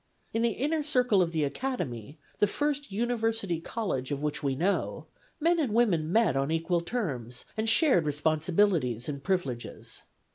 In 0.33 0.41
the 0.41 0.53
inner 0.53 0.81
circle 0.81 1.21
of 1.21 1.31
the 1.31 1.43
Academy, 1.43 2.17
the 2.39 2.47
first 2.47 2.91
University 2.91 3.59
College 3.61 4.09
of 4.11 4.23
which 4.23 4.41
we 4.41 4.55
know, 4.55 5.05
men 5.39 5.59
and 5.59 5.75
women 5.75 6.11
met 6.11 6.35
on 6.35 6.49
equal 6.49 6.81
terms, 6.81 7.45
and 7.55 7.69
shared 7.69 8.05
responsiblities 8.05 9.07
and 9.07 9.23
privileges. 9.23 10.01